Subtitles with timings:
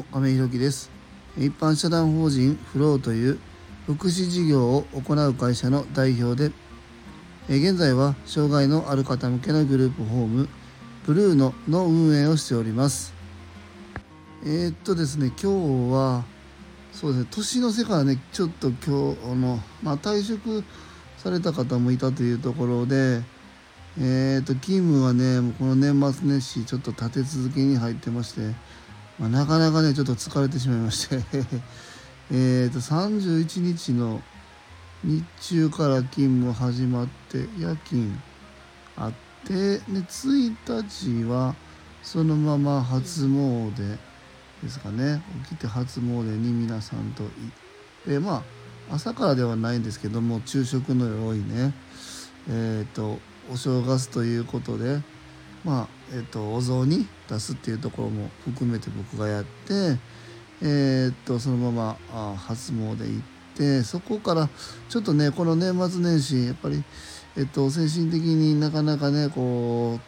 [0.00, 0.90] も亀井宏樹です。
[1.36, 3.38] 一般社団法人フローという
[3.86, 6.54] 福祉事業を行う会社の代表で
[7.48, 10.48] 現在は障害のある方向けのグループホーム
[11.04, 13.12] ブルーノの運営をしております。
[14.42, 16.24] えー、っとですね今日は
[16.92, 18.88] そうですね年の瀬からねちょっと今日
[19.38, 20.64] の、まあ、退職
[21.18, 23.20] された方もいたというところで
[23.98, 28.54] えーと、勤務はねこの年末年始ちょっと立て続けに入ってまして、
[29.20, 31.22] まあ、なかなかねちょっと疲れてしまいまして。
[32.32, 34.22] えっと31日の
[35.04, 38.18] 日中から勤務始まって夜勤
[38.96, 39.12] あっ
[39.44, 41.54] てで1日は
[42.02, 43.98] そのまま初詣
[44.62, 45.22] ですかね。
[45.48, 47.32] 起きて初詣に皆さんと行っ
[48.06, 48.44] てま
[48.88, 51.74] あ朝からではないんですけども昼食の用意ね。
[52.48, 53.18] えっ、ー、と
[53.50, 55.02] お正月ということで
[55.64, 59.98] まあえっ、とお雑煮出すっていうところも含めて僕がやって
[60.62, 64.48] えー、っとそのままあ初詣行ってそこから
[64.88, 66.82] ちょっとねこの年末年始やっぱり
[67.36, 69.98] えっと精神的になかなかねこ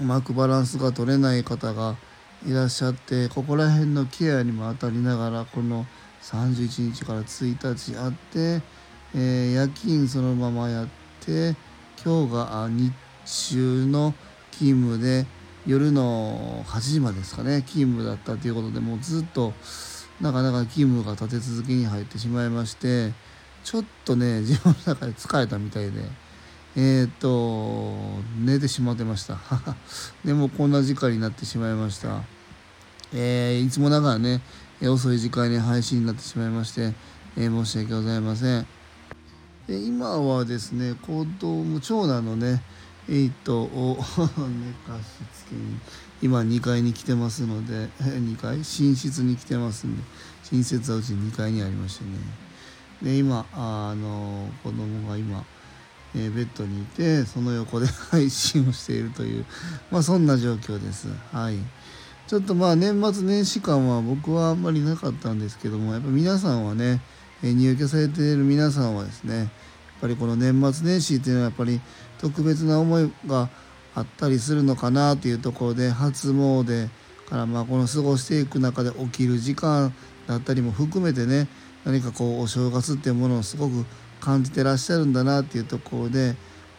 [0.00, 1.96] ううまくバランスが取れない方が
[2.46, 5.86] いらっしゃってここら辺のケアにも当たりながらこの
[6.22, 8.62] 31日から1日あって、
[9.14, 10.86] えー、夜勤そのままやっ
[11.20, 11.54] て
[12.04, 12.92] 今日が日
[13.26, 14.14] 中の
[14.52, 15.26] 勤務で
[15.66, 19.52] 夜の8時までですかね勤務だったということでもうずっと
[20.20, 23.12] なかなか勤務が立て続けに入ってしまいまして
[23.64, 26.08] ちょっとね 自分の中で疲れたみたいで
[26.78, 27.94] えっ、と
[28.38, 29.38] 寝てしまってました。
[30.26, 32.20] でもこんな時間になってしまいました。
[33.14, 34.42] えー、いつもながらね
[34.82, 36.92] 遅い時間に配信になってしまいまして、
[37.34, 38.66] えー、申し訳ございません。
[39.66, 42.62] で今はですね子供長男のね
[43.08, 45.78] エイトを寝かしつけに
[46.22, 48.58] 今2階に来てますので2階？
[48.58, 50.02] 寝室に来てますんで
[50.52, 52.10] 寝室はうち2階にありましてね。
[53.02, 55.44] で今あの子供が今、
[56.14, 59.44] えー、ベッドにいてその横で配信をしているという
[59.90, 61.08] まあそんな状況です。
[61.32, 61.56] はい。
[62.26, 67.00] ちょっとまあ年末年始感は僕はあんまりなかったんですけどもやっぱ皆さんはね
[67.42, 69.48] え入居されている皆さんはですねやっ
[70.00, 71.80] ぱりこの年末年始っていうのはやっぱり
[72.18, 73.48] 特別な思いが
[73.94, 76.88] あったりするのかなというところで初詣
[77.28, 79.94] からまあこの過ごしていく中で起きる時間
[80.26, 81.48] だったりも含めてね
[81.84, 83.84] 何かこうお正月っていうものをすごく
[84.20, 86.34] 感じてらっしゃるんだなっていうところで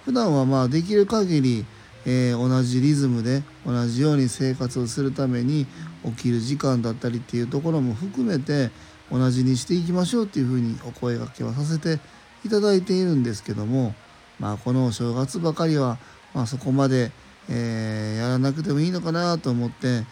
[0.06, 1.66] 普段はまあできる限り、
[2.06, 5.66] えー、同じリズムで同じように生活をするために
[6.06, 8.70] 起きる時間だったりっていうところも含めて
[9.12, 12.02] 同じにしていきましょうっていうふうにお声がけはさせて
[12.46, 13.96] いただいているんですけども
[14.40, 15.98] まあこのお正月ばかりは、
[16.34, 17.12] まあ、そこまで、
[17.50, 20.04] えー、やらなくてもいいのかなと思って、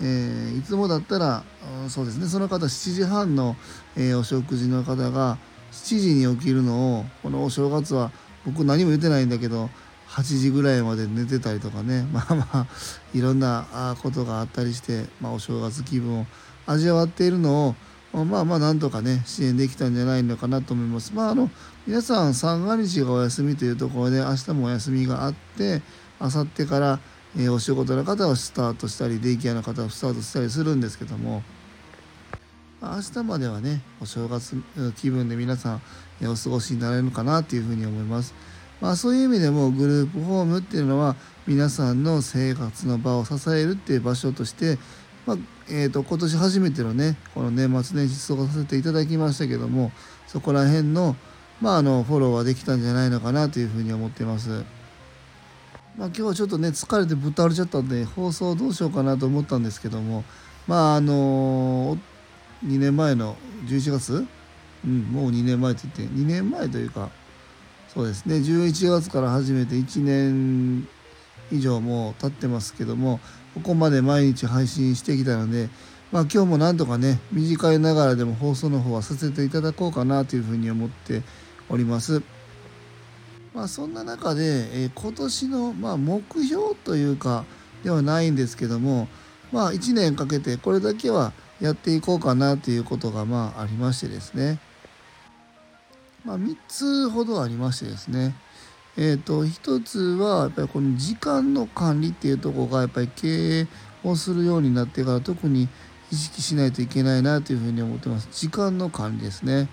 [0.00, 1.44] えー、いつもだったら
[1.84, 3.56] んそうですねその方7時半の、
[3.96, 5.38] えー、お食事の方が
[5.72, 8.10] 7時に起きるのをこのお正月は
[8.44, 9.70] 僕何も言ってないんだけど
[10.08, 12.66] 8時ぐらいまで寝てたりとかね まあまあ
[13.14, 16.26] いろんなことがあったりして、まあ、お正月気分を
[16.66, 17.74] 味わっているのを
[18.12, 21.14] まあまあなんとかね支援できたんじゃないのかなと思います。
[21.14, 21.50] まああの
[21.86, 25.80] 皆さん三が日がお休みというところで明日もお休みがあって
[26.20, 27.00] 明後日から、
[27.36, 31.42] えー、お仕事の方はスタートしたりデイケアの方はスタートしたりするんですけども
[32.82, 34.62] 明日まではねお正月
[34.96, 35.82] 気分で皆さん、
[36.20, 38.34] えー、お過ごしになれるのかなというふうに思います。
[38.82, 41.14] まあ、そういう意味でもグループホームっていうのは
[41.46, 44.76] 皆さんの生活の場を支えるっていう場所として
[45.26, 45.36] まあ
[45.68, 49.92] えーと、今年初めてのねこの年末年始過ごさせていただきましたけども
[50.26, 51.16] そこら辺の,、
[51.60, 54.64] まあ、あのフォローはできたんじゃないのかなというふうに思ってます。
[55.96, 60.24] まあ、今日はちょっとね疲れてぶっ倒れちゃったんで放送どうしようかなと思ったんですけども
[60.66, 61.98] まああの
[62.64, 64.26] 2年前の11月、
[64.86, 67.10] うん、もう2年前と言って2年前というか
[67.92, 70.88] そうですね11月から始めて1年
[71.52, 73.20] 以上も経ってますけども
[73.54, 75.68] ここまで毎日配信してきたので、
[76.10, 81.22] まあ、今日もなんとかね短いながらでも放送の方はさせていただこうかなというふうに思って
[81.68, 82.22] おります。
[83.54, 84.42] まあ、そんな中で、
[84.84, 87.44] えー、今年の、まあ、目標というか
[87.84, 89.08] ではないんですけども、
[89.52, 94.58] まあ、1年かけてこれだけはやっていこうかなということがまあありましてですね、
[96.24, 98.34] まあ、3つほどありましてですね
[98.96, 103.66] えーと、一つはやっぱりこの時間の管理っていうとこがやっぱり経営
[104.04, 105.68] をするようになってから特に
[106.10, 108.28] 意識しないといけないなというふうに思ってます。
[108.32, 109.68] 時間の管理ですね。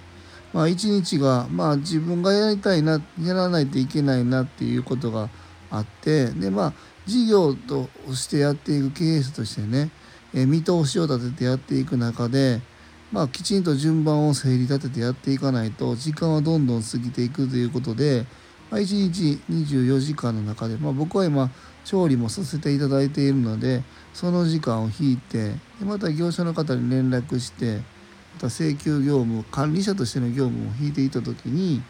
[0.53, 5.29] まあ一日がまあ自分がやりたいなやらないといけないなっていうことが
[5.69, 6.73] あってでまあ
[7.05, 9.91] 事業としてやっていく経営者としてね
[10.33, 12.61] え見通しを立ててやっていく中で、
[13.11, 18.25] まあ、きちんと順番を整理立ててやっていかないと時間はどんどん過ぎていくということで、
[18.69, 21.49] まあ、1日24時間の中で、まあ、僕は今
[21.85, 23.83] 調理もさせていただいているので
[24.13, 27.77] その時間を引いてまた業者の方に連絡して
[28.35, 31.81] また請求業務管理者としての業務を引いていた時に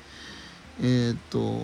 [0.81, 1.61] えっ、と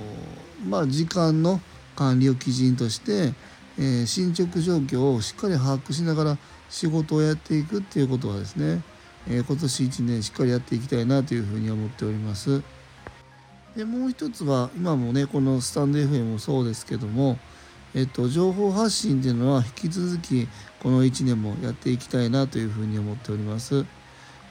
[0.68, 1.62] まあ時間の
[1.96, 3.34] 管理を基準として、
[3.80, 6.38] えー、進捗状況をしっかり把握しながら
[6.70, 8.84] 仕事をやっていくっていうことはですね、
[9.28, 12.62] えー、今年1年しっかりやっていきたいなというふうに思っております。
[13.76, 17.38] でもう一つは今もねこのスタンド FM もそうですけども、
[17.94, 20.48] えっと、情報発信っていうのは引き続き
[20.82, 23.86] この1年もやっていきたいなというふうに思っております。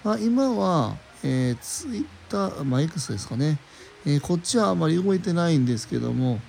[0.03, 3.59] まあ、今は、えー、ツイッター、まあ、X ですかね、
[4.05, 6.41] えー、こっちはあまり動いてないんですけども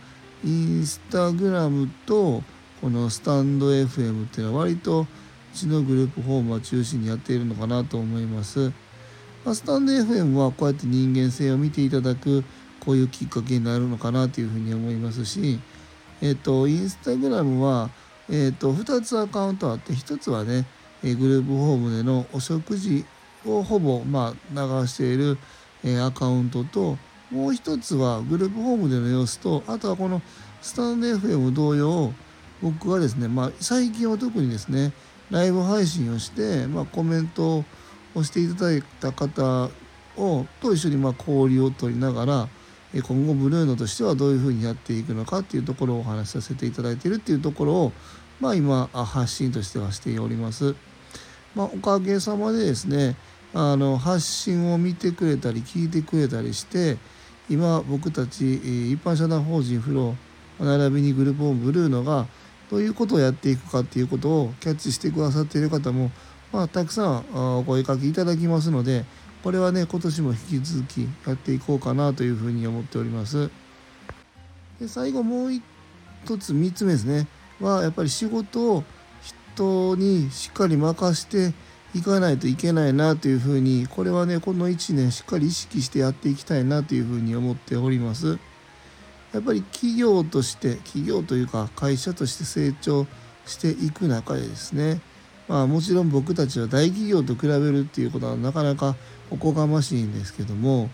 [0.44, 2.44] インスタグラムと
[2.82, 5.08] このスタンド FM っていうのは割とう
[5.54, 8.74] ちのグループホームは中心にやっているのかなと思います。
[9.46, 12.44] ま、スタンド FM はこうやって人間性を見ていただく
[12.86, 15.60] こういうきっかけになるのかなというふうに思いますし、
[16.22, 17.90] えっ、と、インスタグラムは、
[18.30, 20.66] えっ、と、2つアカウントあって、1つはね、
[21.04, 23.06] えグループホームでのお食事
[23.46, 25.38] をほぼ、まあ、流している、
[25.84, 26.98] えアカウントと、
[27.32, 30.22] もう1つはグループホームでの様子と、あとはこの
[30.62, 32.14] スタンド FM 同様、
[32.62, 34.94] 僕はですね、まあ、最近は特にですね、
[35.30, 37.64] ライブ配信をして、まあ、コメント
[38.14, 39.70] をしていただいた方
[40.18, 42.50] をと一緒にま交流を取りながら
[43.02, 47.92] 今後ブルーノとしてはどういうふうにやっていくのかっていうところをお話しさせていただいているっていうところを、
[48.40, 50.76] まあ、今発信としてはしております。
[51.56, 53.16] まあ、おかげさまでですね
[53.54, 56.98] あの発信を見てくれたり聞いてくれたりして
[57.50, 58.56] 今僕たち
[58.92, 62.28] 一般社団法人フロー並びにグループオンブルーノが
[62.70, 66.12] どういうことをやっていくかっていうことをキャッチしてくださっている方も、
[66.52, 69.06] まあ、たくさんお声かけいただきますので
[69.46, 73.52] これはね今年も引き続きやっていこうかなというふうに思っております。
[74.80, 75.62] で最後もう一
[76.40, 77.28] つ3つ目ですね。
[77.62, 78.84] はやっぱり仕事を
[79.56, 81.54] 人にしっかり任して
[81.94, 88.40] いかないといけないなというふうにこれはねこの1年しっかり意識してやっていきたいなというふうに思っております。
[89.32, 93.06] やっぱり企業として企業というか会社として成長
[93.46, 95.02] していく中でですね。
[95.48, 98.96] まあもちろん僕たちは大企業と比べるっていうことはなかなか
[99.32, 100.90] おこがましいんですけども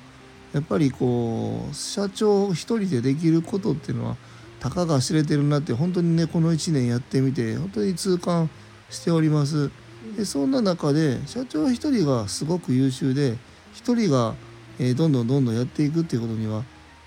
[0.54, 4.18] やっぱりこう社長一人でできることっていうのは
[4.60, 8.50] たかが知れてるなって本当にねこの1年やってみて本当に痛感
[8.90, 9.72] しております。
[10.16, 13.38] でそんな中で社長一人がすごく優秀で
[13.74, 14.36] 一人が、
[14.80, 16.64] えどんどんどんどんやっていくっていうことには、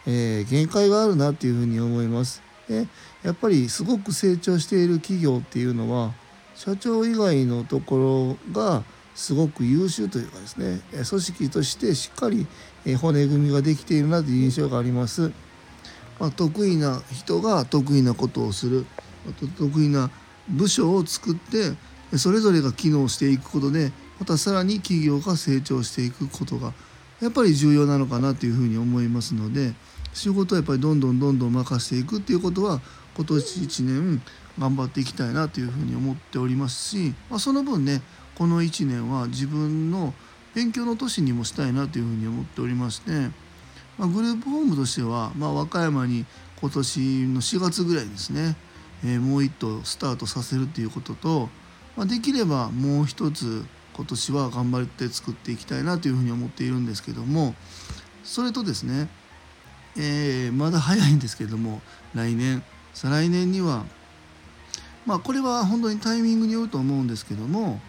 [0.06, 2.42] えー、限界があるなっていうふうに思います。
[2.68, 2.86] で
[3.22, 6.12] やっぱりすごく成長している企業っていうのは
[6.54, 8.84] 社長以外のところが
[9.14, 12.46] すごく優秀というかですね組織としてしっかり
[13.00, 15.32] 骨組みができているなという印象があります。
[16.20, 18.86] まあ、得意な人が得意なことをする
[19.58, 20.10] 得意な
[20.48, 21.72] 部署を作って
[22.16, 23.90] それぞれが機能していくことで
[24.20, 26.72] またさらに企業が成長していくことが
[27.20, 29.74] やっぱり重要なのかなというふうに思いますので
[30.12, 32.80] 仕事はやっぱりどんどんどんどん任していくっていうことは
[33.16, 34.22] 今年1年
[34.58, 38.02] 頑張っていきたいなというふうに思っておりますし、まあ、その分ね
[38.36, 40.12] この1年は自分の
[40.54, 43.10] 勉強の年にもしたいなというふうに思っておりまして、
[43.98, 46.24] まあ、グループホームとしては、まあ、和歌山に
[46.60, 48.56] 今年の4月ぐらいですね、
[49.04, 51.48] えー、もう一頭スタートさせるということと、
[51.96, 53.64] まあ、できればもう一つ
[53.94, 57.54] 今年は頑張って作っていきたいなというふうに思っているんですけども
[58.24, 59.08] それとですね、
[59.96, 61.80] えー、まだ早いんですけども
[62.14, 63.84] 来年再来年には
[65.06, 67.80] まあこれは本当にタイミングによると思うんですけども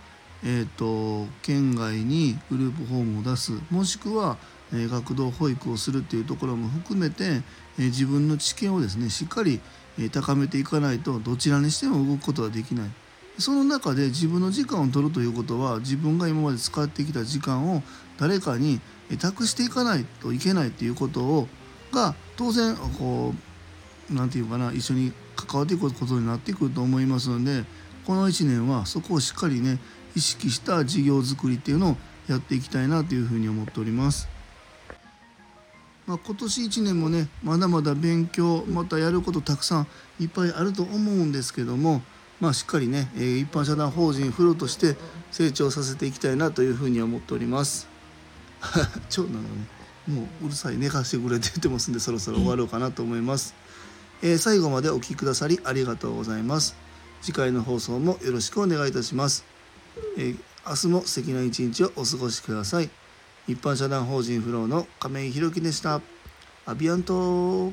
[0.44, 4.38] えーと、県外にグループホームを出すもしくは、
[4.74, 7.42] えー、学童保育をするっていうところも含めて、
[7.80, 9.60] えー、自分の知見をですねしっかり、
[10.00, 12.89] えー、高めていかないとどちらにしても動くことはできない。
[13.38, 17.84] その中で自分の時間を取るということは自分が今まで使ってきた時間を
[18.18, 18.80] 誰かに
[19.20, 21.48] 託していかないといけないっていうことを
[21.92, 23.34] が当然こ
[24.10, 27.65] う何て言うかな一緒に関わっていくことになってくると思いますので
[28.06, 29.80] この1年はそこをしっかりね
[30.15, 34.27] 意識した事業づくりっていうのをやっていきたいなというふうに思っております。
[36.07, 39.88] まあ、今年1年もねまだまだ勉強またやることたくさん
[40.19, 42.03] いっぱいあると思うんですけども、
[42.39, 44.95] まあ、しっかりね、えー、一般社団法人フロとして
[45.31, 47.88] 成長させていきたいなというふうに思っております。
[49.10, 49.45] 長男がね
[50.07, 53.55] もううるさい寝かしてくれって言ってますんでそろそろ終わろうかなと思います。
[54.22, 56.75] えー、最後までお聴きくださりありがとうございます。
[57.22, 59.54] 次回の放送もよろしくお願いいたします。
[60.17, 60.37] えー、
[60.67, 62.89] 明日も素敵な一日をお過ごしください。
[63.47, 66.01] 一般社団法人フローの亀井弘樹でした。
[66.65, 67.71] アビアント